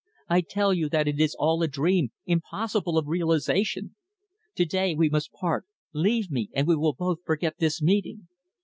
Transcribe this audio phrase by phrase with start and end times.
[0.27, 3.95] I tell you that it is all a dream impossible of realisation.
[4.55, 5.67] To day we must part.
[5.93, 8.27] Leave me, and we will both forget this meeting."